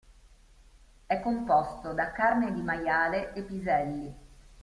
É 1.07 1.15
composto 1.15 1.93
da 1.93 2.07
carne 2.07 2.51
di 2.53 2.63
maiale 2.63 3.33
e 3.35 3.43
piselli. 3.43 4.15